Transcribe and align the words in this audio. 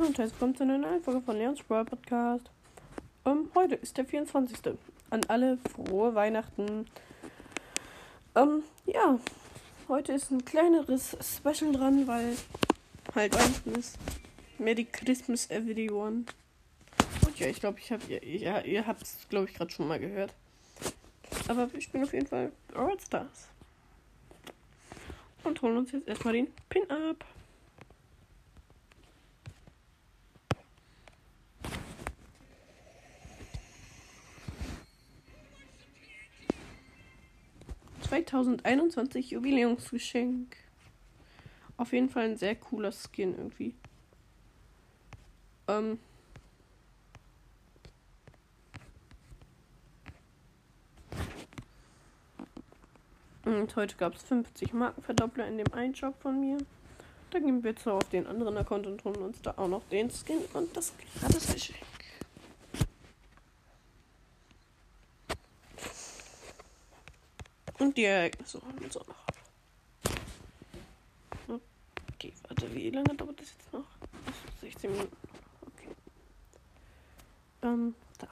und 0.00 0.16
herzlich 0.16 0.32
willkommen 0.32 0.56
zu 0.56 0.62
einer 0.62 0.78
neuen 0.78 1.02
Folge 1.02 1.20
von 1.20 1.36
Leons 1.36 1.62
Brawl 1.62 1.84
Podcast. 1.84 2.50
Ähm, 3.26 3.50
heute 3.54 3.74
ist 3.74 3.98
der 3.98 4.06
24. 4.06 4.72
An 5.10 5.20
alle 5.28 5.58
frohe 5.58 6.14
Weihnachten. 6.14 6.86
Ähm, 8.34 8.62
ja, 8.86 9.18
heute 9.88 10.14
ist 10.14 10.30
ein 10.30 10.42
kleineres 10.42 11.18
Special 11.20 11.72
dran, 11.72 12.06
weil 12.06 12.34
halt 13.14 13.34
Weihnachten 13.34 13.74
ist. 13.74 13.98
Merry 14.58 14.86
Christmas 14.90 15.50
everyone. 15.50 16.24
Und 17.26 17.38
ja, 17.38 17.48
ich 17.48 17.60
glaube, 17.60 17.78
ich 17.78 17.92
habe 17.92 18.02
ihr, 18.08 18.24
ja, 18.24 18.60
ihr 18.62 18.86
habt 18.86 19.02
es, 19.02 19.26
glaube 19.28 19.50
ich, 19.50 19.54
gerade 19.54 19.70
schon 19.70 19.86
mal 19.86 20.00
gehört. 20.00 20.32
Aber 21.46 21.70
wir 21.70 21.80
spielen 21.82 22.04
auf 22.04 22.14
jeden 22.14 22.26
Fall 22.26 22.52
All 22.74 22.98
Stars. 22.98 23.48
Und 25.44 25.60
holen 25.60 25.76
uns 25.76 25.92
jetzt 25.92 26.08
erstmal 26.08 26.32
den 26.32 26.46
Pin 26.70 26.90
ab. 26.90 27.22
...2021 38.30 39.32
Jubiläumsgeschenk. 39.32 40.56
Auf 41.76 41.92
jeden 41.92 42.08
Fall 42.08 42.24
ein 42.24 42.36
sehr 42.36 42.54
cooler 42.54 42.92
Skin 42.92 43.36
irgendwie. 43.36 43.74
Ähm... 45.68 45.98
Und 53.44 53.74
heute 53.74 53.96
gab 53.96 54.14
es 54.14 54.22
50 54.22 54.74
Markenverdoppler 54.74 55.48
in 55.48 55.58
dem 55.58 55.72
einen 55.72 55.94
Shop 55.94 56.14
von 56.20 56.38
mir. 56.38 56.58
Dann 57.30 57.44
gehen 57.44 57.64
wir 57.64 57.70
jetzt 57.70 57.86
auf 57.88 58.08
den 58.10 58.26
anderen 58.26 58.56
Account 58.58 58.86
und 58.86 59.02
holen 59.04 59.22
uns 59.22 59.40
da 59.42 59.54
auch 59.56 59.68
noch 59.68 59.82
den 59.88 60.10
Skin 60.10 60.40
und 60.52 60.76
das 60.76 60.92
Gratisgeschenk. 61.18 61.89
Und 67.90 67.96
die 67.96 68.04
Ereignisse 68.04 68.62
holen 68.62 68.78
uns 68.78 68.96
auch 68.96 69.06
noch. 69.08 69.16
Okay, 72.14 72.32
warte, 72.46 72.72
wie 72.72 72.88
lange 72.90 73.16
dauert 73.16 73.40
das 73.40 73.52
jetzt 73.52 73.72
noch? 73.72 73.84
16 74.60 74.92
Minuten. 74.92 75.16
Okay. 75.66 75.88
Ähm, 77.62 77.96
da. 78.18 78.28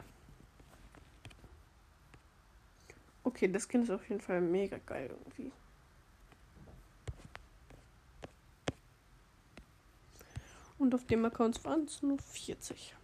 Okay, 3.25 3.51
das 3.51 3.69
Kind 3.69 3.83
ist 3.83 3.91
auf 3.91 4.09
jeden 4.09 4.21
Fall 4.21 4.41
mega 4.41 4.79
geil 4.87 5.11
irgendwie. 5.11 5.51
Und 10.79 10.95
auf 10.95 11.05
dem 11.07 11.25
Account 11.25 11.65
waren 11.65 11.83
es 11.83 12.01
nur 12.01 12.19
40. 12.19 12.95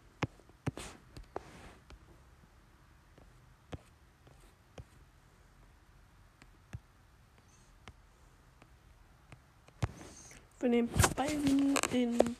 Wir 10.64 10.70
nehmen 10.70 10.88
Balvin, 11.14 11.74
den 11.92 12.36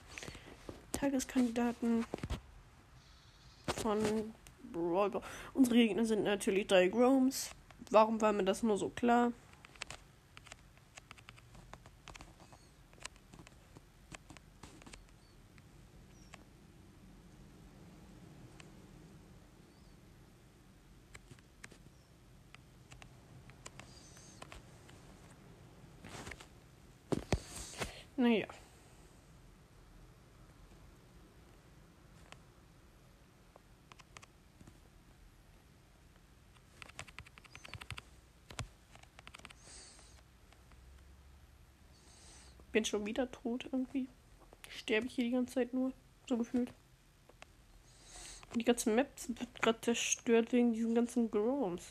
Tageskandidaten 0.93 2.07
von 3.83 3.99
Brawl. 4.73 5.11
Unsere 5.53 5.77
Gegner 5.77 6.07
sind 6.07 6.25
natürlich 6.25 6.67
drei 6.67 6.89
Groms. 6.89 7.51
Warum 7.91 8.23
war 8.23 8.33
mir 8.33 8.45
das 8.45 8.63
nur 8.63 8.79
so 8.79 8.89
klar? 8.89 9.31
Bin 42.75 42.85
schon 42.85 43.07
wieder 43.07 43.31
tot 43.31 43.69
irgendwie. 43.71 44.09
Sterbe 44.69 45.07
ich 45.07 45.15
hier 45.15 45.23
die 45.23 45.31
ganze 45.31 45.55
Zeit 45.55 45.73
nur. 45.73 45.93
So 46.29 46.37
gefühlt. 46.37 46.73
Und 48.53 48.59
die 48.59 48.65
ganze 48.65 48.91
Map 48.91 49.09
wird 49.29 49.63
gerade 49.63 49.81
zerstört 49.81 50.51
wegen 50.51 50.73
diesen 50.73 50.93
ganzen 50.93 51.31
Groms. 51.31 51.85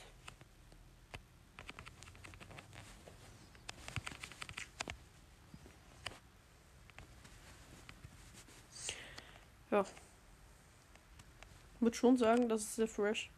Ja. 9.71 9.85
Ich 11.75 11.81
würde 11.81 11.95
schon 11.95 12.17
sagen, 12.17 12.49
das 12.49 12.63
ist 12.63 12.75
sehr 12.75 12.89
fresh. 12.89 13.29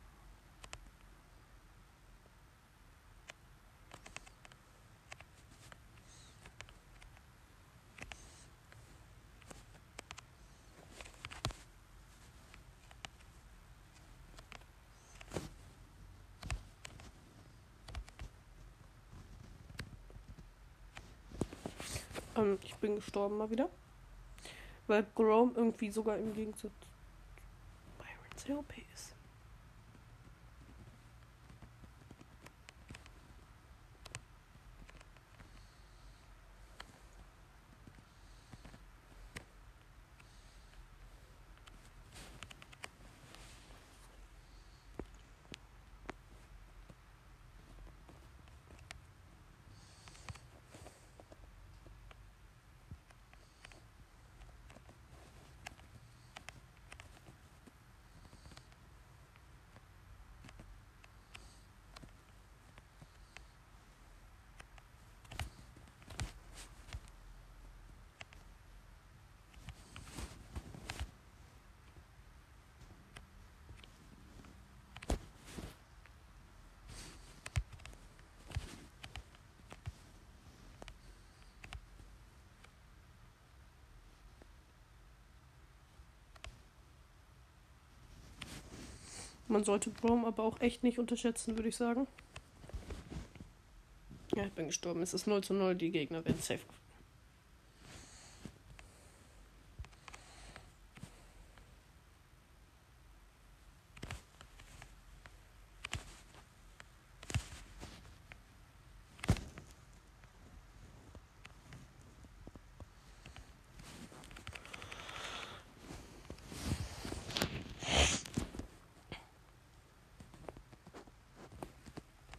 Ähm, 22.36 22.60
ich 22.62 22.76
bin 22.76 22.96
gestorben 22.96 23.38
mal 23.38 23.50
wieder. 23.50 23.70
Weil 24.88 25.06
Grom 25.16 25.54
irgendwie 25.56 25.90
sogar 25.90 26.18
im 26.18 26.34
Gegensatz 26.34 26.74
Byron 27.98 28.38
sehr 28.38 28.60
OP 28.60 28.74
ist. 28.94 29.15
Man 89.48 89.64
sollte 89.64 89.90
Brom 89.90 90.26
aber 90.26 90.44
auch 90.44 90.60
echt 90.62 90.84
nicht 90.84 91.00
unterschätzen, 91.00 91.56
würde 91.58 91.70
ich 91.70 91.76
sagen. 91.76 92.08
Ja, 94.36 94.46
ich 94.46 94.54
bin 94.54 94.68
gestorben. 94.68 95.02
Es 95.02 95.14
ist 95.14 95.28
0 95.28 95.44
zu 95.44 95.54
0. 95.54 95.76
Die 95.76 95.92
Gegner 95.92 96.26
werden 96.26 96.42
safe. 96.42 96.62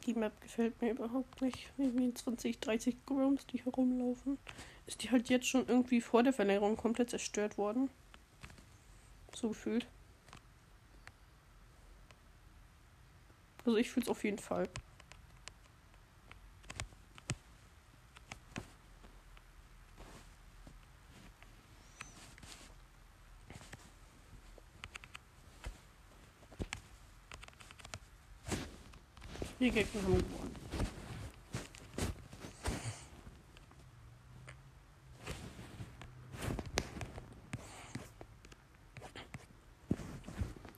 Die 0.06 0.14
Map 0.14 0.41
gefällt 0.41 0.81
mir 0.81 0.93
überhaupt 0.93 1.43
nicht. 1.43 1.69
Irgendwie 1.76 2.14
20, 2.14 2.61
30 2.61 3.05
Groms, 3.06 3.44
die 3.47 3.64
herumlaufen. 3.64 4.38
Ist 4.87 5.03
die 5.03 5.11
halt 5.11 5.29
jetzt 5.29 5.49
schon 5.49 5.67
irgendwie 5.67 6.00
vor 6.00 6.23
der 6.23 6.32
Verlängerung 6.32 6.76
komplett 6.76 7.11
zerstört 7.11 7.58
worden? 7.58 7.91
So 9.35 9.49
gefühlt. 9.49 9.87
Also 13.64 13.76
ich 13.76 13.91
fühle 13.91 14.05
es 14.05 14.11
auf 14.11 14.23
jeden 14.23 14.38
Fall. 14.38 14.69
Die 29.67 29.73
Gegner 29.73 30.01
haben 30.01 30.15
gewonnen. 30.15 30.55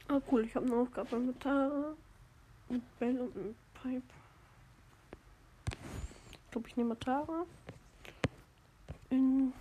Ah, 0.09 0.21
cool, 0.31 0.47
ich 0.47 0.55
habe 0.55 0.65
eine 0.65 0.77
Aufgabe 0.77 1.19
mit 1.19 1.39
Tara, 1.39 1.95
mit 2.71 2.99
Bell 2.99 3.21
und 3.21 3.37
mit 3.37 3.57
Pipe. 3.75 4.03
Ich 6.33 6.51
glaube, 6.51 6.69
ich 6.69 6.77
nehme 6.79 6.99
Tara. 6.99 7.45
In 9.11 9.53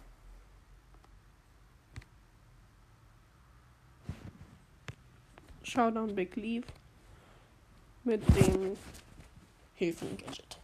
Showdown 5.63 6.15
Big 6.15 6.33
Leave 6.37 6.67
mit 8.05 8.25
dem 8.37 8.77
Hilfen-Gadget. 9.77 10.57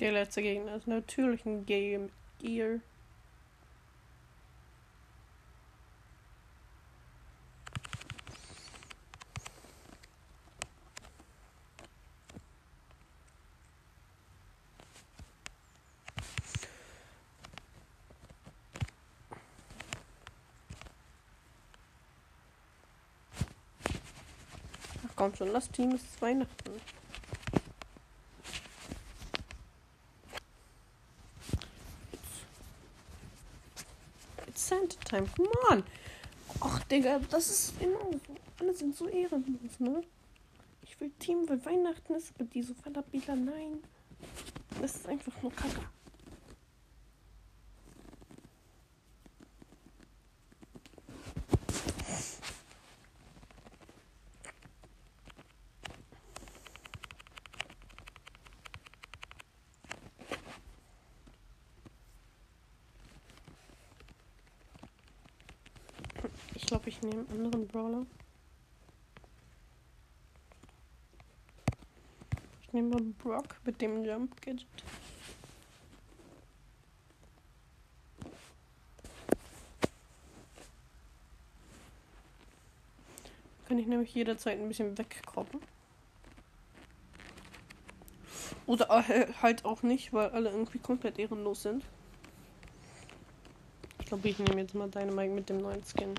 Der 0.00 0.12
letzte 0.12 0.42
Gegner 0.42 0.74
ist 0.74 0.86
natürlich 0.86 1.46
ein 1.46 1.64
Game 1.64 2.10
Gear. 2.38 2.80
Ach 25.06 25.16
schon, 25.36 25.52
das 25.52 25.70
Team 25.70 25.94
ist 25.94 26.20
Weihnachten. 26.20 26.80
It's 34.46 34.68
Santa 34.68 34.96
time, 35.04 35.26
come 35.36 35.48
on. 35.70 35.84
Ach, 36.60 36.82
Digga, 36.84 37.18
das 37.30 37.50
ist 37.50 37.82
immer 37.82 37.98
so. 37.98 38.20
Alle 38.60 38.74
sind 38.74 38.96
so 38.96 39.08
ehrenlos, 39.08 39.80
ne? 39.80 40.02
Ich 40.82 41.00
will 41.00 41.10
Team, 41.18 41.48
weil 41.48 41.64
Weihnachten 41.64 42.14
ist, 42.14 42.32
aber 42.34 42.44
diese 42.44 42.74
Falabila, 42.74 43.34
nein. 43.34 43.82
Das 44.80 44.94
ist 44.96 45.08
einfach 45.08 45.32
nur 45.42 45.52
Kacke. 45.52 45.80
Nehme 67.04 67.26
einen 67.28 67.44
anderen 67.44 67.68
Brawler. 67.68 68.06
Ich 72.62 72.72
nehme 72.72 72.98
Brock 73.22 73.56
mit 73.66 73.78
dem 73.82 74.06
Jump 74.06 74.40
Gadget. 74.40 74.66
Kann 83.68 83.78
ich 83.78 83.86
nämlich 83.86 84.14
jederzeit 84.14 84.58
ein 84.58 84.68
bisschen 84.68 84.96
wegkroppen. 84.96 85.60
Oder 88.64 88.88
äh, 89.10 89.26
halt 89.42 89.66
auch 89.66 89.82
nicht, 89.82 90.14
weil 90.14 90.30
alle 90.30 90.48
irgendwie 90.48 90.78
komplett 90.78 91.18
ehrenlos 91.18 91.64
sind. 91.64 91.84
Ich 94.00 94.06
glaube, 94.06 94.26
ich 94.26 94.38
nehme 94.38 94.62
jetzt 94.62 94.74
mal 94.74 94.88
Dynamite 94.88 95.34
mit 95.34 95.50
dem 95.50 95.58
neuen 95.58 95.82
Skin. 95.84 96.14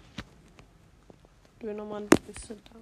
Dönermann 1.62 2.08
bisschen 2.28 2.62
da. 2.66 2.80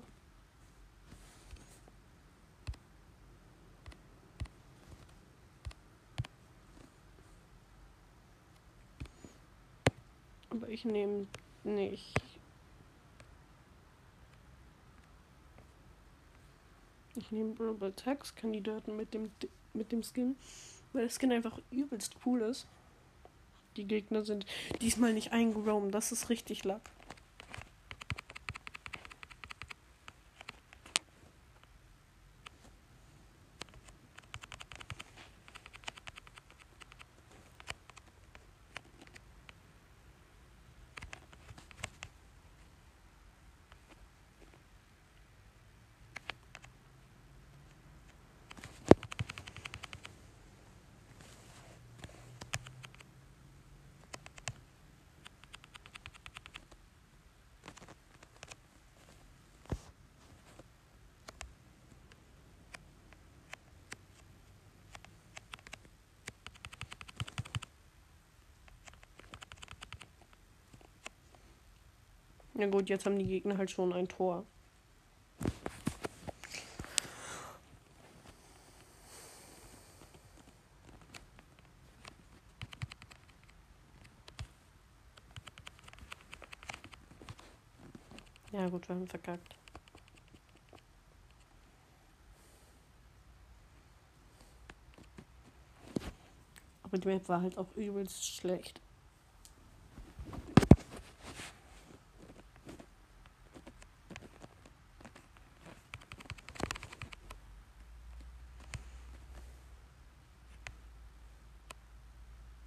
Aber 10.50 10.70
ich 10.70 10.86
nehme 10.86 11.28
nicht. 11.64 12.14
Ich 17.16 17.32
nehme 17.32 17.54
Global 17.54 17.92
Tax 17.92 18.36
Kandidaten 18.36 18.96
mit 18.96 19.14
dem 19.14 19.32
mit 19.74 19.92
dem 19.92 20.04
Skin, 20.04 20.36
weil 20.94 21.08
der 21.08 21.12
Skin 21.12 21.32
einfach 21.32 21.60
übelst 21.72 22.16
cool 22.26 22.42
ist. 22.42 22.68
Die 23.76 23.86
Gegner 23.86 24.24
sind 24.24 24.46
diesmal 24.82 25.14
nicht 25.14 25.32
eingeroamt, 25.32 25.94
das 25.94 26.12
ist 26.12 26.30
richtig 26.30 26.64
Lack. 26.64 26.82
Ja 72.64 72.70
gut, 72.70 72.88
jetzt 72.88 73.06
haben 73.06 73.20
die 73.20 73.26
Gegner 73.26 73.58
halt 73.58 73.70
schon 73.70 73.92
ein 73.92 74.08
Tor. 74.08 74.46
Ja 88.54 88.70
gut, 88.70 88.88
wir 88.88 88.96
haben 88.96 89.08
verkackt. 89.08 89.58
Aber 96.84 96.98
die 96.98 97.10
Map 97.10 97.28
war 97.28 97.42
halt 97.42 97.58
auch 97.58 97.76
übelst 97.76 98.26
schlecht. 98.26 98.80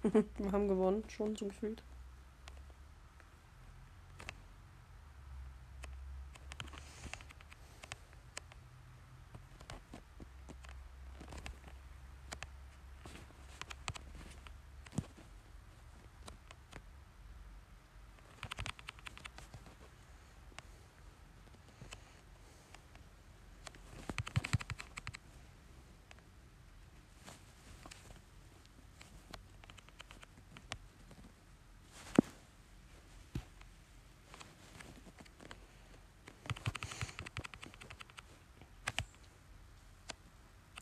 Wir 0.37 0.51
haben 0.51 0.67
gewonnen, 0.67 1.03
schon 1.09 1.35
so 1.35 1.47
gefühlt. 1.47 1.83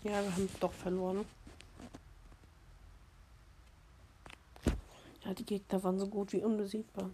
Ja, 0.05 0.21
wir 0.21 0.31
haben 0.33 0.47
doch 0.59 0.71
verloren. 0.71 1.25
Ja, 5.23 5.33
die 5.33 5.43
Gegner 5.43 5.83
waren 5.83 5.97
so 5.97 6.05
gut 6.05 6.31
wie 6.31 6.43
unbesiegbar. 6.43 7.09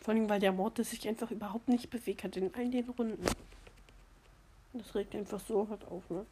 Vor 0.00 0.14
allem, 0.14 0.28
weil 0.28 0.38
der 0.38 0.52
Mortis 0.52 0.90
sich 0.90 1.08
einfach 1.08 1.32
überhaupt 1.32 1.66
nicht 1.66 1.90
bewegt 1.90 2.22
hat 2.22 2.36
in 2.36 2.54
all 2.54 2.70
den 2.70 2.88
Runden. 2.88 3.26
Das 4.74 4.94
regt 4.94 5.16
einfach 5.16 5.40
so 5.40 5.68
hart 5.68 5.88
auf, 5.88 6.08
ne? 6.08 6.24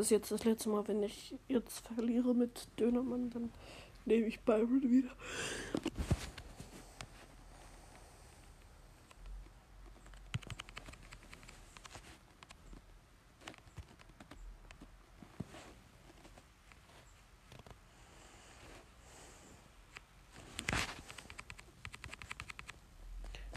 Das 0.00 0.06
ist 0.06 0.12
jetzt 0.12 0.32
das 0.32 0.44
letzte 0.44 0.70
Mal, 0.70 0.88
wenn 0.88 1.02
ich 1.02 1.34
jetzt 1.46 1.86
verliere 1.88 2.34
mit 2.34 2.68
Dönermann, 2.78 3.28
dann 3.28 3.52
nehme 4.06 4.28
ich 4.28 4.40
Byron 4.40 4.80
wieder. 4.80 5.10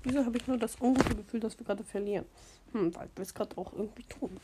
Wieso 0.04 0.26
habe 0.26 0.36
ich 0.36 0.48
nur 0.48 0.58
das 0.58 0.76
ungute 0.82 1.16
Gefühl, 1.16 1.40
dass 1.40 1.58
wir 1.58 1.66
gerade 1.66 1.86
verlieren? 1.86 2.26
Hm, 2.74 2.94
weil 2.94 3.08
wir 3.16 3.24
es 3.24 3.34
gerade 3.34 3.58
auch 3.58 3.72
irgendwie 3.72 4.04
tun. 4.04 4.38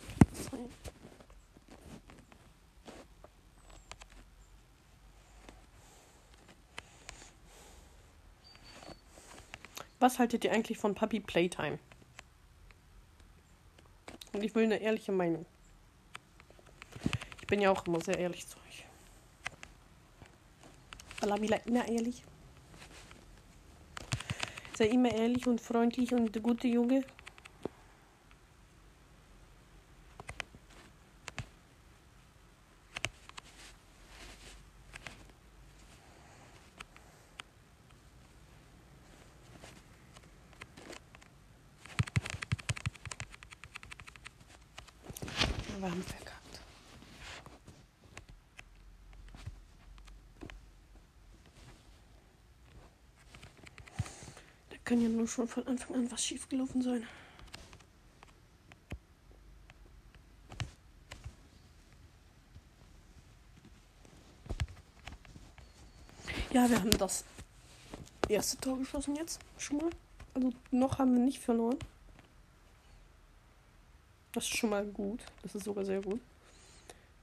Was 9.99 10.17
haltet 10.17 10.45
ihr 10.45 10.53
eigentlich 10.53 10.77
von 10.77 10.95
Puppy 10.95 11.19
Playtime? 11.19 11.77
Und 14.31 14.43
ich 14.43 14.55
will 14.55 14.63
eine 14.63 14.77
ehrliche 14.77 15.11
Meinung. 15.11 15.45
Ich 17.41 17.47
bin 17.47 17.59
ja 17.59 17.69
auch 17.69 17.85
immer 17.85 17.99
sehr 17.99 18.17
ehrlich 18.17 18.47
zu 18.47 18.57
euch. 18.59 18.85
Alabila 21.21 21.57
immer 21.65 21.85
ehrlich. 21.87 22.23
Sei 24.77 24.85
immer 24.85 25.11
ehrlich 25.11 25.45
und 25.47 25.59
freundlich 25.59 26.13
und 26.13 26.33
der 26.33 26.41
gute 26.41 26.69
Junge. 26.69 27.03
Wir 45.79 45.89
haben 45.89 46.03
verkackt. 46.03 46.59
Da 54.69 54.75
kann 54.89 55.01
ja 55.01 55.07
nur 55.07 55.27
schon 55.27 55.47
von 55.47 55.67
Anfang 55.67 55.97
an 55.97 56.11
was 56.11 56.25
schiefgelaufen 56.25 56.81
sein. 56.81 57.05
Ja, 66.51 66.67
wir 66.67 66.79
haben 66.79 66.89
das 66.89 67.23
erste 68.27 68.57
Tor 68.57 68.79
geschossen 68.79 69.15
jetzt 69.15 69.39
schon 69.59 69.77
mal. 69.77 69.91
Also 70.33 70.51
noch 70.71 70.97
haben 70.97 71.13
wir 71.13 71.23
nicht 71.23 71.39
verloren. 71.39 71.77
Das 74.31 74.45
ist 74.45 74.57
schon 74.57 74.71
mal 74.71 74.87
gut. 74.87 75.19
Das 75.43 75.53
ist 75.53 75.65
sogar 75.65 75.85
sehr 75.85 76.01
gut. 76.01 76.19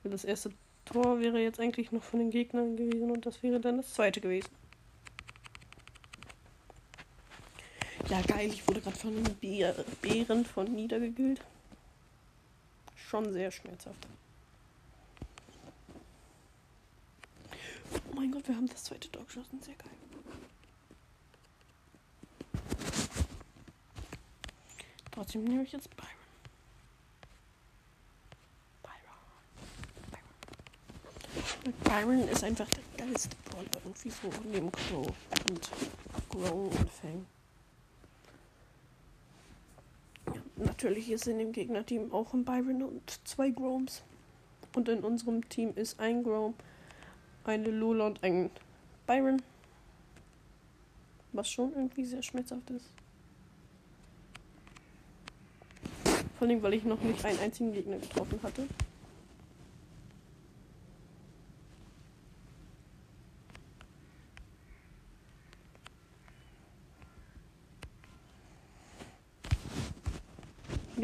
Das 0.04 0.24
erste 0.24 0.52
Tor 0.84 1.18
wäre 1.18 1.40
jetzt 1.40 1.58
eigentlich 1.58 1.90
noch 1.90 2.04
von 2.04 2.20
den 2.20 2.30
Gegnern 2.30 2.76
gewesen 2.76 3.10
und 3.10 3.26
das 3.26 3.42
wäre 3.42 3.58
dann 3.58 3.78
das 3.78 3.92
zweite 3.92 4.20
gewesen. 4.20 4.50
Ja, 8.08 8.20
geil. 8.22 8.50
Ich 8.50 8.66
wurde 8.66 8.80
gerade 8.80 8.96
von 8.96 9.22
den 9.22 9.34
Bären 10.00 10.44
von 10.44 10.72
niedergegült. 10.72 11.40
Schon 12.94 13.32
sehr 13.32 13.50
schmerzhaft. 13.50 14.06
Oh 17.92 18.14
mein 18.14 18.30
Gott, 18.30 18.46
wir 18.48 18.56
haben 18.56 18.68
das 18.68 18.84
zweite 18.84 19.10
Tor 19.10 19.24
geschossen. 19.24 19.60
Sehr 19.62 19.74
geil. 19.74 19.90
Trotzdem 25.12 25.44
nehme 25.44 25.62
ich 25.62 25.72
jetzt 25.72 25.88
Byron. 25.96 26.16
Byron 31.82 32.28
ist 32.28 32.44
einfach 32.44 32.68
der 32.68 33.06
geilste 33.06 33.34
Brawler 33.50 33.66
irgendwie 33.84 34.10
so 34.10 34.30
neben 34.44 34.70
Crow 34.70 35.06
und 35.50 35.70
Grow 36.28 36.70
und 36.70 36.90
Fang. 36.90 37.26
Ja, 40.34 40.42
natürlich 40.56 41.10
ist 41.10 41.26
in 41.26 41.38
dem 41.38 41.52
Gegnerteam 41.52 42.12
auch 42.12 42.32
ein 42.32 42.44
Byron 42.44 42.82
und 42.82 43.20
zwei 43.24 43.50
Groms. 43.50 44.02
Und 44.74 44.88
in 44.88 45.00
unserem 45.00 45.48
Team 45.48 45.72
ist 45.74 45.98
ein 46.00 46.22
Grom, 46.22 46.54
eine 47.44 47.70
Lola 47.70 48.06
und 48.06 48.22
ein 48.22 48.50
Byron. 49.06 49.40
Was 51.32 51.50
schon 51.50 51.72
irgendwie 51.74 52.04
sehr 52.04 52.22
schmerzhaft 52.22 52.70
ist. 52.70 52.86
Vor 56.38 56.46
allem, 56.46 56.62
weil 56.62 56.74
ich 56.74 56.84
noch 56.84 57.00
nicht 57.00 57.24
einen 57.24 57.38
einzigen 57.38 57.72
Gegner 57.72 57.98
getroffen 57.98 58.38
hatte. 58.42 58.66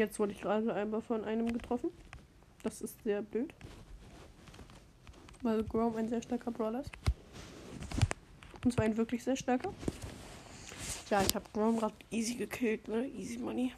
Jetzt 0.03 0.19
wurde 0.19 0.33
ich 0.33 0.41
gerade 0.41 0.73
einmal 0.73 1.01
von 1.01 1.23
einem 1.23 1.53
getroffen. 1.53 1.89
Das 2.61 2.81
ist 2.81 3.01
sehr 3.05 3.21
blöd. 3.21 3.53
Weil 5.41 5.63
Grom 5.63 5.95
ein 5.95 6.09
sehr 6.09 6.21
starker 6.21 6.51
Brawler 6.51 6.81
ist. 6.81 6.91
Und 8.65 8.73
zwar 8.73 8.83
ein 8.83 8.97
wirklich 8.97 9.23
sehr 9.23 9.37
starker. 9.37 9.73
Ja, 11.09 11.21
ich 11.21 11.33
habe 11.33 11.45
Grom 11.53 11.79
gerade 11.79 11.95
easy 12.11 12.35
gekillt, 12.35 12.85
ne? 12.89 13.07
Easy 13.07 13.37
Money. 13.37 13.71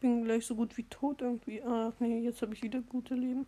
bin 0.00 0.19
gleich 0.30 0.46
so 0.46 0.54
gut 0.54 0.76
wie 0.76 0.84
tot 0.84 1.22
irgendwie. 1.22 1.60
Ach 1.60 1.92
nee, 1.98 2.20
jetzt 2.20 2.40
habe 2.40 2.54
ich 2.54 2.62
wieder 2.62 2.80
gute 2.82 3.14
Leben. 3.14 3.46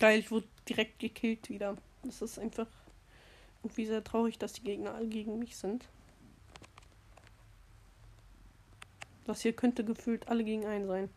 Geil, 0.00 0.18
ich 0.18 0.32
wurde 0.32 0.48
direkt 0.68 0.98
gekillt 0.98 1.48
wieder. 1.48 1.76
Das 2.02 2.22
ist 2.22 2.40
einfach 2.40 2.66
irgendwie 3.62 3.86
sehr 3.86 4.02
traurig, 4.02 4.36
dass 4.36 4.54
die 4.54 4.62
Gegner 4.62 4.94
alle 4.94 5.06
gegen 5.06 5.38
mich 5.38 5.56
sind. 5.56 5.84
Das 9.26 9.42
hier 9.42 9.52
könnte 9.52 9.84
gefühlt 9.84 10.26
alle 10.26 10.42
gegen 10.42 10.66
einen 10.66 10.88
sein. 10.88 11.08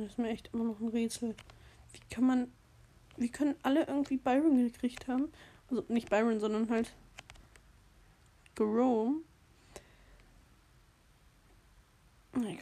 Das 0.00 0.12
ist 0.12 0.18
mir 0.18 0.30
echt 0.30 0.48
immer 0.54 0.64
noch 0.64 0.80
ein 0.80 0.88
Rätsel. 0.88 1.34
Wie 1.92 2.00
kann 2.14 2.24
man. 2.24 2.52
Wie 3.16 3.28
können 3.28 3.54
alle 3.62 3.86
irgendwie 3.86 4.16
Byron 4.16 4.56
gekriegt 4.56 5.08
haben? 5.08 5.30
Also 5.68 5.84
nicht 5.88 6.08
Byron, 6.08 6.40
sondern 6.40 6.70
halt. 6.70 6.94
Jerome. 8.58 9.20
Egal. 12.34 12.56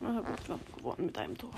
Ah, 0.00 0.20
gut, 0.20 0.44
knapp 0.44 0.76
geworden 0.76 1.06
mit 1.06 1.18
einem 1.18 1.36
Tor. 1.36 1.50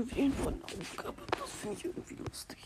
Juwelen 0.00 0.32
von 0.32 0.54
Aufgabe. 0.64 1.22
Das 1.38 1.50
finde 1.50 1.76
ich 1.76 1.84
irgendwie 1.84 2.14
lustig. 2.14 2.58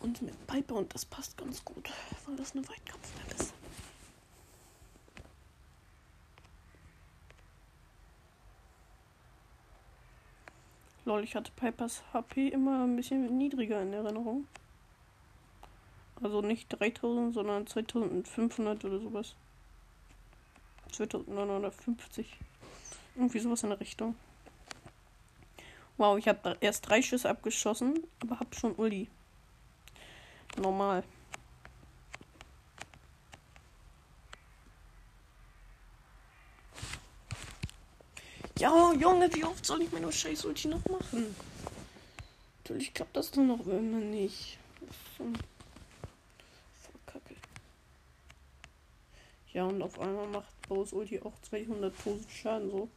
Und 0.00 0.22
mit 0.22 0.46
Piper 0.46 0.76
und 0.76 0.94
das 0.94 1.04
passt 1.04 1.36
ganz 1.36 1.62
gut, 1.66 1.90
weil 2.24 2.36
das 2.36 2.52
eine 2.52 2.66
Weitkampfmap 2.66 3.40
ist. 3.40 3.52
Lol, 11.04 11.24
ich 11.24 11.36
hatte 11.36 11.52
Pipers 11.56 12.02
HP 12.14 12.48
immer 12.48 12.84
ein 12.84 12.96
bisschen 12.96 13.36
niedriger 13.36 13.82
in 13.82 13.92
Erinnerung. 13.92 14.46
Also 16.22 16.40
nicht 16.40 16.70
3000, 16.70 17.34
sondern 17.34 17.66
2500 17.66 18.82
oder 18.86 19.00
sowas. 19.00 19.36
2950. 20.94 22.38
Irgendwie 23.16 23.38
sowas 23.38 23.62
in 23.62 23.70
der 23.70 23.80
Richtung. 23.80 24.14
Wow, 25.96 26.18
ich 26.18 26.26
habe 26.26 26.56
erst 26.60 26.88
drei 26.88 27.02
Schüsse 27.02 27.28
abgeschossen, 27.28 28.04
aber 28.20 28.40
hab 28.40 28.54
schon 28.54 28.74
Uli. 28.74 29.08
Normal. 30.56 31.04
Ja, 38.58 38.92
Junge, 38.92 39.32
wie 39.34 39.44
oft 39.44 39.66
soll 39.66 39.82
ich 39.82 39.92
meine 39.92 40.12
scheiß 40.12 40.44
Ulti 40.44 40.68
noch 40.68 40.84
machen? 40.86 41.34
Natürlich 42.58 42.94
klappt 42.94 43.16
das 43.16 43.30
dann 43.30 43.48
noch 43.48 43.66
immer 43.66 43.98
nicht. 43.98 44.58
Voll 45.16 45.32
kacke. 47.04 47.34
Ja, 49.52 49.64
und 49.64 49.82
auf 49.82 49.98
einmal 49.98 50.28
macht 50.28 50.53
Bose 50.68 50.94
Ulti 50.94 51.20
auch 51.20 51.34
200.000 51.50 52.28
Schaden 52.30 52.70
so. 52.70 52.88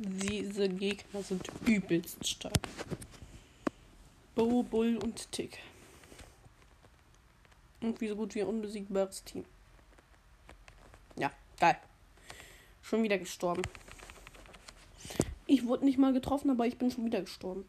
Diese 0.00 0.68
Gegner 0.68 1.24
sind 1.24 1.50
übelst 1.66 2.24
stark. 2.24 2.54
Bo, 4.36 4.62
Bull 4.62 4.96
und 4.96 5.32
Tick. 5.32 5.58
Irgendwie 7.80 8.06
so 8.06 8.14
gut 8.14 8.32
wie 8.36 8.42
ein 8.42 8.46
unbesiegbares 8.46 9.24
Team. 9.24 9.44
Ja, 11.16 11.32
geil. 11.58 11.76
Schon 12.80 13.02
wieder 13.02 13.18
gestorben. 13.18 13.62
Ich 15.46 15.66
wurde 15.66 15.84
nicht 15.84 15.98
mal 15.98 16.12
getroffen, 16.12 16.50
aber 16.50 16.66
ich 16.66 16.78
bin 16.78 16.92
schon 16.92 17.04
wieder 17.04 17.22
gestorben. 17.22 17.68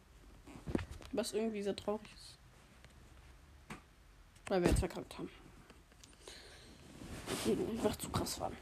Was 1.10 1.32
irgendwie 1.32 1.62
sehr 1.64 1.74
traurig 1.74 2.06
ist. 2.14 2.38
Weil 4.46 4.62
wir 4.62 4.68
jetzt 4.68 4.78
verkackt 4.78 5.18
haben. 5.18 5.30
Einfach 7.72 7.96
zu 7.96 8.08
krass 8.10 8.38
waren. 8.38 8.56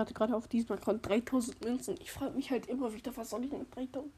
Hatte 0.00 0.14
gerade 0.14 0.34
auf 0.34 0.48
diesem 0.48 0.72
Account 0.76 1.06
3000 1.06 1.64
Münzen. 1.64 1.94
Ich 2.00 2.10
frage 2.10 2.34
mich 2.34 2.50
halt 2.50 2.66
immer 2.66 2.92
wieder, 2.92 3.16
was 3.16 3.30
soll 3.30 3.44
ich 3.44 3.52
mit 3.52 3.74
3000 3.74 4.12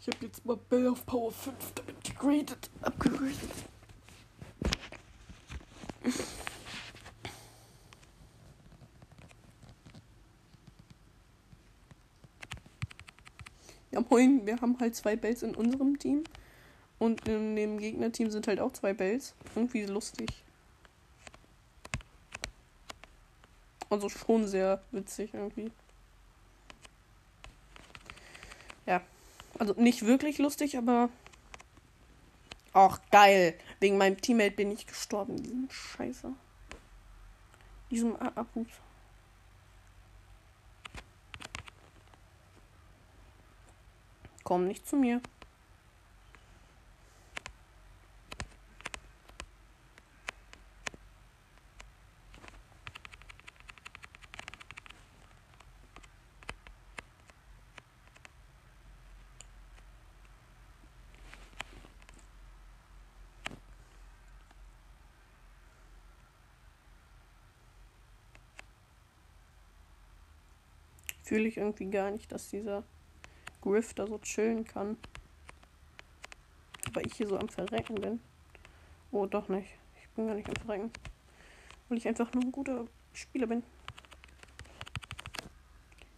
Ich 0.00 0.06
habe 0.08 0.26
jetzt 0.26 0.44
mal 0.44 0.56
Bell 0.56 0.88
auf 0.88 1.06
Power 1.06 1.32
5 1.32 1.54
upgraded. 2.08 2.70
upgraded. 2.82 3.50
Ja, 13.90 14.04
moin, 14.10 14.44
wir 14.44 14.60
haben 14.60 14.78
halt 14.80 14.94
zwei 14.96 15.16
Bells 15.16 15.42
in 15.42 15.54
unserem 15.54 15.98
Team. 15.98 16.24
Und 16.98 17.28
in 17.28 17.54
dem 17.54 17.78
Gegnerteam 17.78 18.30
sind 18.30 18.48
halt 18.48 18.60
auch 18.60 18.72
zwei 18.72 18.92
Bells. 18.92 19.34
Irgendwie 19.54 19.84
lustig. 19.84 20.44
Also 23.90 24.08
schon 24.08 24.46
sehr 24.46 24.82
witzig 24.90 25.32
irgendwie. 25.32 25.70
Ja. 28.86 29.00
Also 29.58 29.74
nicht 29.74 30.04
wirklich 30.06 30.38
lustig, 30.38 30.76
aber. 30.76 31.08
Auch 32.72 33.00
geil. 33.10 33.58
Wegen 33.80 33.96
meinem 33.96 34.20
Teammate 34.20 34.52
bin 34.52 34.70
ich 34.70 34.86
gestorben. 34.86 35.42
Diesen 35.42 35.70
Scheiße. 35.70 36.32
Diesem 37.90 38.16
Abhut. 38.16 38.68
Komm 44.44 44.66
nicht 44.66 44.86
zu 44.86 44.96
mir. 44.96 45.20
Fühle 71.28 71.46
ich 71.46 71.58
irgendwie 71.58 71.90
gar 71.90 72.10
nicht, 72.10 72.32
dass 72.32 72.48
dieser 72.48 72.84
Griff 73.60 73.92
da 73.92 74.06
so 74.06 74.18
chillen 74.18 74.64
kann. 74.64 74.96
Aber 76.86 77.04
ich 77.04 77.12
hier 77.12 77.28
so 77.28 77.38
am 77.38 77.50
Verrecken 77.50 77.96
bin. 77.96 78.20
Oh, 79.12 79.26
doch 79.26 79.48
nicht. 79.50 79.68
Ich 80.00 80.08
bin 80.10 80.26
gar 80.26 80.34
nicht 80.34 80.48
am 80.48 80.56
Verrecken. 80.56 80.90
Weil 81.88 81.98
ich 81.98 82.08
einfach 82.08 82.32
nur 82.32 82.44
ein 82.44 82.52
guter 82.52 82.86
Spieler 83.12 83.46
bin. 83.46 83.62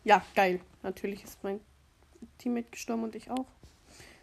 Ja, 0.05 0.25
geil. 0.37 0.61
Natürlich 0.85 1.25
ist 1.25 1.43
mein 1.43 1.61
Teammate 2.39 2.71
gestorben 2.71 3.03
und 3.03 3.17
ich 3.17 3.33
auch. 3.33 3.47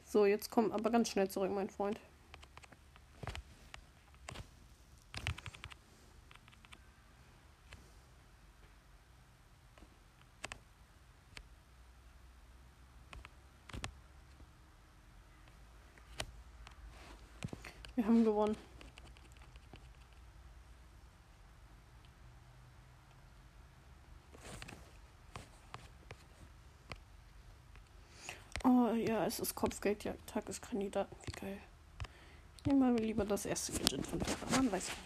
So, 0.06 0.26
jetzt 0.26 0.52
komm 0.52 0.72
aber 0.72 0.90
ganz 0.90 1.10
schnell 1.10 1.30
zurück, 1.30 1.52
mein 1.52 1.70
Freund. 1.70 2.00
gewonnen. 18.38 18.58
Oh 28.64 28.94
ja, 28.94 29.26
es 29.26 29.40
ist 29.40 29.56
Kopfgeld, 29.56 30.04
ja, 30.04 30.14
Tageskandidaten, 30.28 31.16
wie 31.26 31.32
geil. 31.32 31.58
Nehmen 32.66 32.96
wir 32.96 33.04
lieber 33.04 33.24
das 33.26 33.46
erste 33.46 33.72
Gadget 33.72 34.06
von 34.06 34.20
Terra, 34.20 34.46
man 34.52 34.72
weiß 34.72 34.90
nicht. 34.90 34.98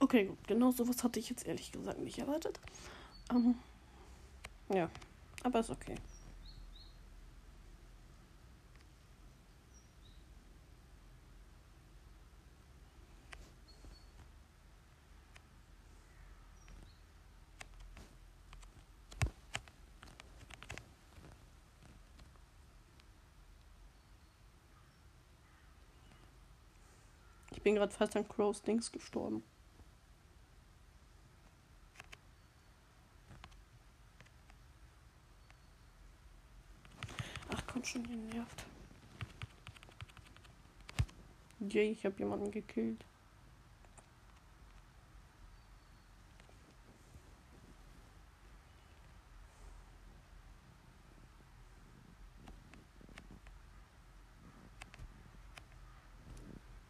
Okay, 0.00 0.24
gut, 0.24 0.48
genau 0.48 0.72
sowas 0.72 1.04
hatte 1.04 1.20
ich 1.20 1.30
jetzt 1.30 1.46
ehrlich 1.46 1.70
gesagt 1.70 2.00
nicht 2.00 2.18
erwartet. 2.18 2.58
Ähm, 3.30 3.54
ja, 4.68 4.90
aber 5.44 5.60
ist 5.60 5.70
okay. 5.70 5.94
Ich 27.62 27.64
bin 27.64 27.76
gerade 27.76 27.92
fast 27.92 28.16
an 28.16 28.28
Crows 28.28 28.60
Dings 28.60 28.90
gestorben. 28.90 29.44
Ach 37.54 37.62
komm 37.68 37.84
schon, 37.84 38.04
ihr 38.10 38.16
nervt. 38.34 38.64
Yay, 41.60 41.92
ich 41.92 42.04
habe 42.04 42.18
jemanden 42.18 42.50
gekillt. 42.50 43.04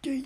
Yay. 0.02 0.24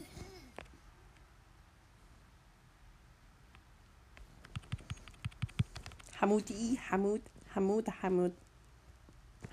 Hamudi, 6.27 6.77
Hamud, 6.91 7.23
Hamud, 7.55 7.87
Hamud, 8.03 8.33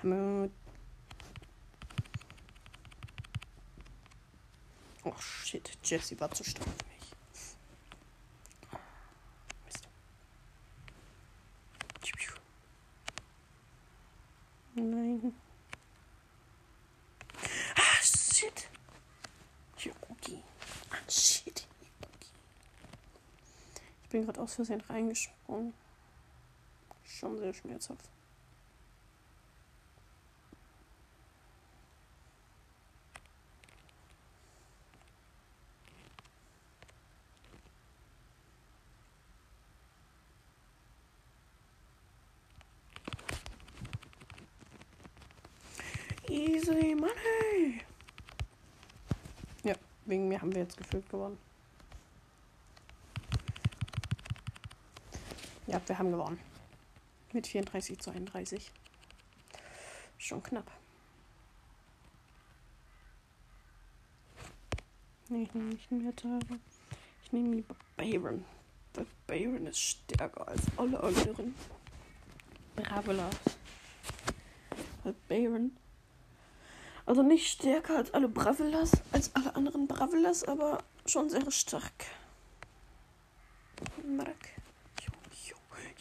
Hamud. 0.02 0.52
Oh 5.06 5.14
shit, 5.20 5.78
Jesse 5.84 6.20
war 6.20 6.32
zu 6.32 6.44
stark 6.44 6.66
für 6.66 6.88
mich. 6.88 7.12
Mist. 9.66 9.88
Nein. 14.74 15.36
Ah, 17.76 18.02
shit. 18.02 18.68
Yogi. 19.78 20.42
Ah, 20.90 21.08
shit. 21.08 21.68
Ich 24.02 24.10
bin 24.10 24.26
gerade 24.26 24.42
aus 24.42 24.56
Versehen 24.56 24.82
reingesprungen. 24.82 25.76
Schon 27.24 27.38
sehr 27.38 27.54
schmerzhaft. 27.54 28.10
Easy 46.28 46.94
money. 46.94 47.80
Ja, 49.64 49.76
wegen 50.04 50.28
mir 50.28 50.42
haben 50.42 50.54
wir 50.54 50.64
jetzt 50.64 50.76
gefühlt 50.76 51.10
gewonnen. 51.10 51.38
Ja, 55.68 55.80
wir 55.86 55.98
haben 55.98 56.12
gewonnen. 56.12 56.53
Mit 57.34 57.48
34 57.48 58.00
zu 58.00 58.12
31. 58.12 58.72
Schon 60.20 60.44
knapp. 60.44 60.72
Nee, 65.30 65.44
ich 65.44 65.54
nehme 65.54 65.70
nicht 65.70 65.92
mehr 65.92 66.16
Tara. 66.16 66.40
Ich 67.24 67.32
nehme 67.32 67.56
lieber 67.56 67.76
Baron. 67.98 68.46
Weil 68.94 69.08
Baron 69.26 69.66
ist 69.66 69.80
stärker 69.80 70.48
als 70.48 70.62
alle 70.78 71.02
anderen. 71.02 71.56
Bravelas. 72.76 73.36
Baron. 75.28 75.76
Also 77.06 77.24
nicht 77.24 77.48
stärker 77.48 77.98
als 77.98 78.14
alle 78.14 78.30
Bravelas, 78.30 78.92
als 79.12 79.36
alle 79.36 79.56
anderen 79.56 79.88
Bravelas, 79.88 80.44
aber 80.44 80.84
schon 81.06 81.30
sehr 81.30 81.50
stark. 81.52 82.06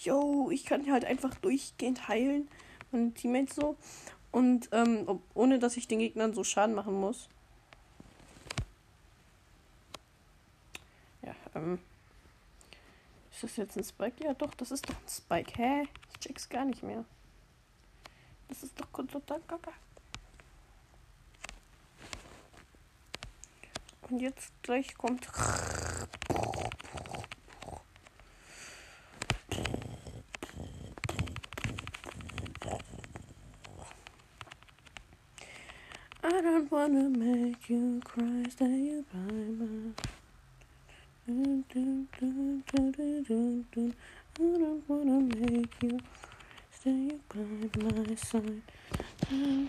Yo, 0.05 0.51
ich 0.51 0.65
kann 0.65 0.91
halt 0.91 1.05
einfach 1.05 1.35
durchgehend 1.37 2.09
heilen 2.09 2.49
und 2.91 3.15
Teammates 3.15 3.55
so. 3.55 3.77
Und 4.33 4.69
ähm, 4.73 5.21
ohne 5.35 5.59
dass 5.59 5.77
ich 5.77 5.87
den 5.87 6.01
Gegnern 6.01 6.35
so 6.35 6.43
Schaden 6.43 6.75
machen 6.75 6.95
muss. 6.95 7.29
Ja, 11.23 11.35
ähm. 11.55 11.79
Ist 13.31 13.45
das 13.45 13.57
jetzt 13.57 13.77
ein 13.77 13.85
Spike? 13.85 14.25
Ja, 14.25 14.35
doch, 14.35 14.55
das 14.55 14.71
ist 14.71 14.88
doch 14.88 14.95
ein 14.95 15.09
Spike. 15.09 15.53
Hä? 15.57 15.88
Ich 16.12 16.21
check's 16.21 16.49
gar 16.49 16.65
nicht 16.65 16.83
mehr. 16.83 17.05
Das 18.49 18.62
ist 18.62 18.79
doch 18.81 18.91
total 18.93 19.41
kacke. 19.47 19.73
Und 24.09 24.21
jetzt 24.21 24.53
gleich 24.62 24.95
kommt. 24.95 25.27
Don't 36.62 36.70
wanna 36.70 37.11
make 37.18 37.68
you 37.68 38.01
cry, 38.05 38.44
stay 38.48 39.03
by 39.12 39.18
my. 39.59 39.90
I 41.27 41.31
don't 44.38 44.88
wanna 44.88 45.20
make 45.20 45.83
you 45.83 45.98
stay 46.70 47.18
by 47.29 47.42
my 47.83 48.14
side. 48.14 48.62
I 49.29 49.68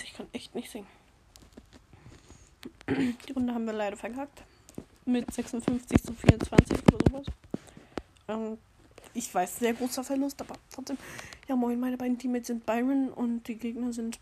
Ich 0.00 0.04
weiß, 0.04 0.10
ich 0.10 0.16
kann 0.16 0.26
echt 0.32 0.54
nicht 0.54 0.70
singen. 0.70 0.86
Die 2.88 3.32
Runde 3.32 3.54
haben 3.54 3.66
wir 3.66 3.72
leider 3.72 3.96
verkackt. 3.96 4.42
Mit 5.04 5.32
56 5.32 6.02
zu 6.02 6.14
24 6.14 6.78
oder 6.86 6.98
sowas. 7.10 7.26
Ähm, 8.28 8.58
ich 9.14 9.32
weiß, 9.32 9.58
sehr 9.58 9.74
großer 9.74 10.04
Verlust, 10.04 10.40
aber 10.40 10.54
trotzdem. 10.72 10.98
Ja, 11.48 11.56
moin, 11.56 11.80
meine 11.80 11.96
beiden 11.96 12.18
Teammates 12.18 12.48
sind 12.48 12.64
Byron 12.64 13.10
und 13.10 13.46
die 13.48 13.56
Gegner 13.56 13.92
sind 13.92 14.18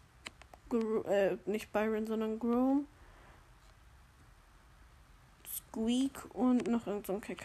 Gro 0.68 1.02
äh, 1.02 1.36
nicht 1.46 1.72
Byron, 1.72 2.06
sondern 2.06 2.38
Grom. 2.38 2.86
Squeak 5.46 6.34
und 6.34 6.66
noch 6.68 6.86
irgendein 6.86 7.14
so 7.16 7.20
Kick. 7.20 7.44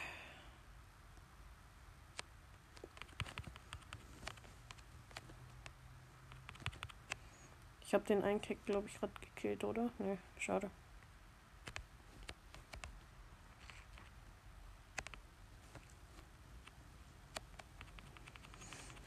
Ich 7.94 7.96
habe 7.96 8.08
den 8.08 8.24
einen 8.24 8.42
Keck, 8.42 8.66
glaube 8.66 8.88
ich, 8.88 9.00
gerade 9.00 9.14
gekillt, 9.22 9.64
oder? 9.64 9.88
Nee, 10.00 10.18
schade. 10.40 10.72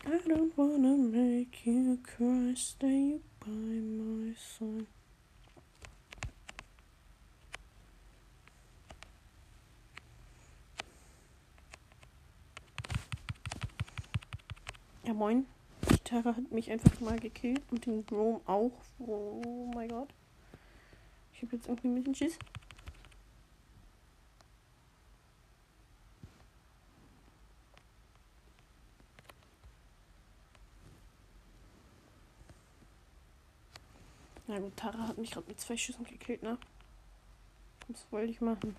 I 0.05 0.29
don't 0.29 0.57
wanna 0.57 0.97
make 0.97 1.69
you 1.69 1.99
cry, 2.01 2.55
stay 2.55 3.19
by 3.41 3.51
my 3.51 4.33
side. 4.37 4.87
Ja, 15.03 15.13
moin. 15.13 15.56
Tara 16.07 16.37
hat 16.37 16.53
mich 16.53 16.71
einfach 16.71 17.01
mal 17.01 17.19
gekillt 17.19 17.63
und 17.73 17.85
den 17.85 18.07
Grom 18.07 18.41
auch. 18.47 18.71
Oh 19.01 19.69
mein 19.75 19.89
Gott. 19.89 20.09
Ich 21.35 21.43
habe 21.43 21.57
jetzt 21.57 21.67
irgendwie 21.69 21.89
ein 21.89 21.95
bisschen 21.97 22.15
Schiss. 22.15 22.39
Na 34.47 34.61
gut, 34.61 34.77
Tara 34.77 35.09
hat 35.09 35.19
mich 35.19 35.33
gerade 35.33 35.49
mit 35.49 35.61
zwei 35.61 35.77
Schüssen 35.77 36.05
gekillt, 36.05 36.45
ne? 36.45 36.57
Was 37.89 38.07
wollte 38.13 38.31
ich 38.31 38.41
machen? 38.41 38.77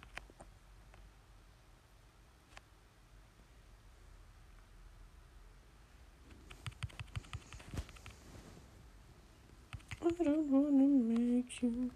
I 10.19 10.23
don't 10.23 10.49
wanna 10.49 10.87
make 10.87 11.61
you 11.61 11.91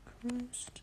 Stop. 0.53 0.81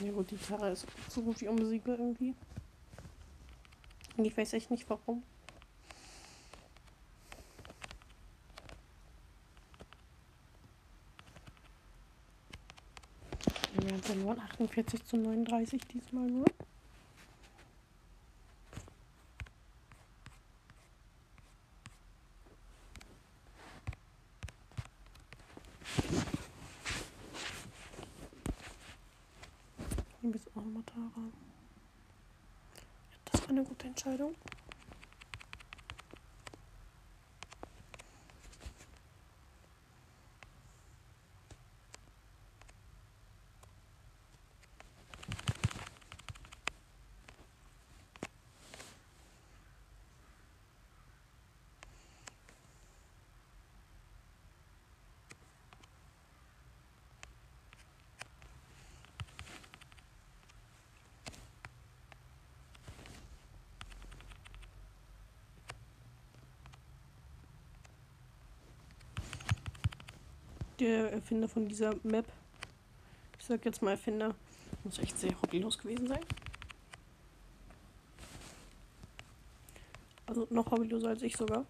Ja 0.00 0.12
gut, 0.12 0.30
die 0.30 0.36
Tara 0.36 0.68
ist 0.70 0.86
so 1.08 1.20
gut 1.22 1.40
wie 1.40 1.48
unbesiegbar 1.48 1.98
irgendwie. 1.98 2.32
Und 4.18 4.24
ich 4.24 4.36
weiß 4.36 4.52
echt 4.54 4.68
nicht 4.72 4.90
warum. 4.90 5.22
Wir 13.74 13.92
haben 13.92 14.02
verloren 14.02 14.40
48 14.40 15.04
zu 15.04 15.16
39 15.16 15.80
diesmal 15.86 16.26
nur. 16.26 16.46
Hier 30.20 30.34
ist 30.34 30.48
auch 30.50 30.56
nochmal 30.56 30.82
Tara. 30.82 31.30
Das 33.30 33.40
war 34.06 34.12
eine 34.12 34.22
gute 34.22 34.57
Der 70.78 71.12
Erfinder 71.12 71.48
von 71.48 71.66
dieser 71.66 71.94
Map, 72.04 72.26
ich 73.36 73.44
sag 73.44 73.64
jetzt 73.64 73.82
mal 73.82 73.92
Erfinder, 73.92 74.34
muss 74.84 75.00
echt 75.00 75.18
sehr 75.18 75.34
hobbylos 75.42 75.76
gewesen 75.76 76.06
sein. 76.06 76.20
Also 80.26 80.46
noch 80.50 80.70
hobbyloser 80.70 81.08
als 81.08 81.22
ich 81.22 81.36
sogar. 81.36 81.66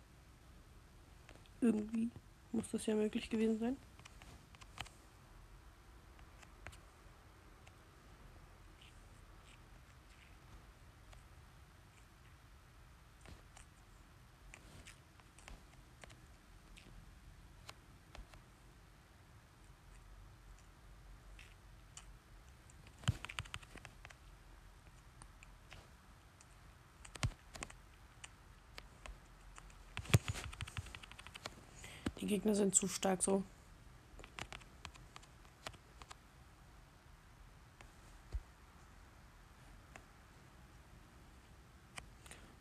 Irgendwie 1.63 2.11
muss 2.53 2.71
das 2.71 2.85
ja 2.85 2.95
möglich 2.95 3.31
gewesen 3.31 3.59
sein. 3.59 3.77
Gegner 32.29 32.55
sind 32.55 32.75
zu 32.75 32.87
stark 32.87 33.23
so. 33.23 33.43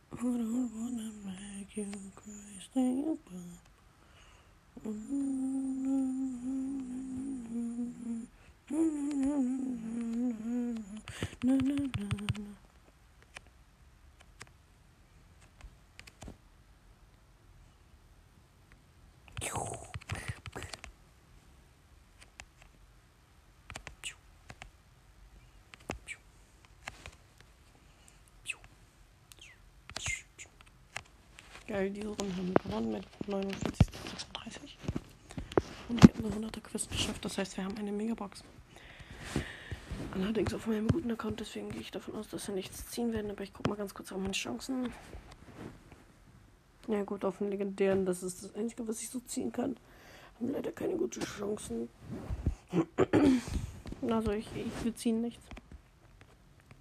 I 0.10 0.15
don't 0.19 0.71
wanna 0.73 1.12
make 1.25 1.77
you 1.77 1.86
cry, 2.15 2.60
stay 2.60 3.03
above. 3.03 3.67
Na, 11.43 11.53
na, 11.56 11.75
na, 11.75 12.08
na. 12.39 12.67
Geil, 31.67 31.87
diese 31.97 32.10
Runde 32.10 32.36
haben 32.36 32.47
wir 32.47 32.63
gewonnen 32.63 32.91
mit 32.91 33.27
49 33.27 33.88
zu 33.88 34.10
36. 34.10 34.77
Und 35.89 36.03
ich 36.03 36.10
habe 36.13 36.27
eine 36.27 36.47
100er 36.47 36.62
Quest 36.62 36.91
geschafft, 36.91 37.25
das 37.25 37.38
heißt, 37.38 37.57
wir 37.57 37.63
haben 37.63 37.77
eine 37.77 37.91
Megabox. 37.91 38.43
Allerdings 40.12 40.53
auf 40.53 40.67
meinem 40.67 40.88
guten 40.88 41.12
Account, 41.12 41.39
deswegen 41.39 41.69
gehe 41.69 41.81
ich 41.81 41.91
davon 41.91 42.15
aus, 42.15 42.27
dass 42.29 42.47
wir 42.47 42.55
nichts 42.55 42.89
ziehen 42.89 43.13
werden, 43.13 43.31
aber 43.31 43.43
ich 43.43 43.53
gucke 43.53 43.69
mal 43.69 43.75
ganz 43.75 43.93
kurz 43.93 44.12
auf 44.12 44.19
meine 44.19 44.33
Chancen. 44.33 44.91
Ja 46.88 47.03
gut, 47.03 47.25
auf 47.25 47.39
den 47.39 47.49
legendären, 47.49 48.05
das 48.05 48.21
ist 48.23 48.43
das 48.43 48.55
Einzige, 48.55 48.88
was 48.88 49.01
ich 49.01 49.10
so 49.10 49.19
ziehen 49.19 49.51
kann. 49.51 49.75
Haben 50.36 50.51
leider 50.51 50.71
keine 50.71 50.95
guten 50.95 51.21
Chancen. 51.21 51.89
Also 54.07 54.31
ich, 54.31 54.47
ich 54.55 54.86
wir 54.86 54.95
ziehen 54.95 55.21
nichts. 55.21 55.43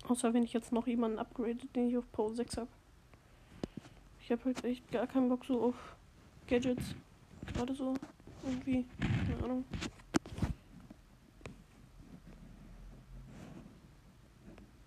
Außer 0.06 0.34
wenn 0.34 0.44
ich 0.44 0.52
jetzt 0.52 0.70
noch 0.70 0.86
jemanden 0.86 1.18
upgrade, 1.18 1.66
den 1.74 1.88
ich 1.88 1.96
auf 1.96 2.04
Pro 2.12 2.32
6 2.32 2.58
habe. 2.58 2.68
Ich 4.26 4.32
habe 4.32 4.44
halt 4.46 4.64
echt 4.64 4.90
gar 4.90 5.06
keinen 5.06 5.28
Bock 5.28 5.44
so 5.44 5.66
auf 5.66 5.76
Gadgets. 6.48 6.96
Gerade 7.54 7.72
so 7.76 7.94
irgendwie. 8.42 8.84
Keine 8.98 9.44
Ahnung. 9.44 9.64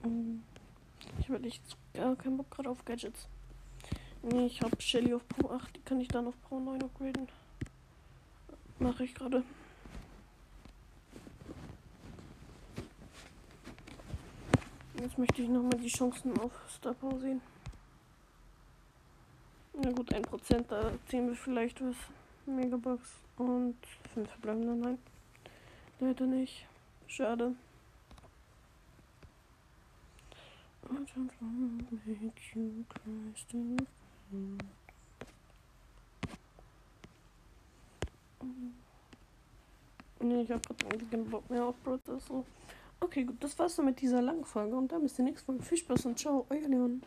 Mm, 0.04 0.40
Ich 1.20 1.26
habe 1.30 1.36
halt 1.36 1.46
echt 1.46 1.64
gar 1.94 2.18
keinen 2.18 2.36
Bock 2.36 2.52
gerade 2.52 2.70
auf 2.70 2.84
Gadgets. 2.84 3.30
Nee, 4.24 4.48
ich 4.48 4.62
habe 4.62 4.76
Shelly 4.82 5.14
auf 5.14 5.26
Pro 5.30 5.52
8, 5.52 5.74
die 5.74 5.82
kann 5.84 6.02
ich 6.02 6.10
dann 6.10 6.28
auf 6.28 6.36
Pro 6.42 6.60
9 6.60 6.84
upgraden. 6.84 7.30
Mache 8.80 9.06
ich 9.06 9.16
gerade. 9.16 9.42
Jetzt 15.02 15.18
möchte 15.18 15.42
ich 15.42 15.48
nochmal 15.48 15.80
die 15.80 15.88
Chancen 15.88 16.38
auf 16.42 16.52
Star 16.70 16.94
Power 16.94 17.18
sehen. 17.22 17.40
Na 19.82 19.92
gut, 19.92 20.14
1%, 20.14 20.66
da 20.68 20.92
ziehen 21.08 21.28
wir 21.28 21.36
vielleicht 21.36 21.82
was. 21.82 21.96
Megabox 22.46 23.10
und 23.38 23.76
5 24.14 24.30
verbleibende, 24.30 24.76
nein. 24.76 24.98
Leider 26.00 26.26
nicht. 26.26 26.68
Schade. 27.08 27.56
Nee, 40.22 40.42
ich 40.42 40.52
hab 40.52 40.68
grad 40.68 41.12
keinen 41.12 41.30
Bock 41.30 41.50
mehr 41.50 41.64
auf 41.64 41.76
Prozessor. 41.84 42.44
Okay, 43.00 43.24
gut, 43.24 43.42
das 43.42 43.58
war's 43.58 43.76
dann 43.76 43.86
mit 43.86 44.02
dieser 44.02 44.22
langen 44.22 44.44
Folge 44.44 44.76
und 44.76 44.92
dann 44.92 45.04
bis 45.04 45.16
zur 45.16 45.26
nächsten 45.26 45.46
Folge. 45.46 45.64
Viel 45.64 45.78
Spaß 45.78 46.06
und 46.08 46.20
ciao, 46.20 46.46
euer 46.50 46.68
Leon. 46.68 47.02